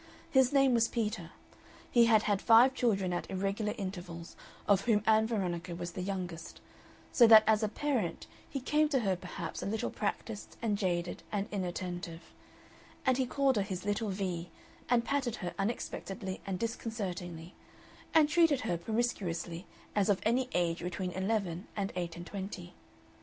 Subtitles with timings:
[0.31, 1.29] His name was Peter.
[1.91, 4.35] He had had five children at irregular intervals,
[4.67, 6.59] of whom Ann Veronica was the youngest,
[7.11, 11.21] so that as a parent he came to her perhaps a little practised and jaded
[11.31, 12.33] and inattentive;
[13.05, 14.49] and he called her his "little Vee,"
[14.89, 17.53] and patted her unexpectedly and disconcertingly,
[18.11, 22.73] and treated her promiscuously as of any age between eleven and eight and twenty.